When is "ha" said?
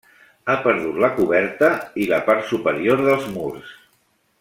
0.51-0.55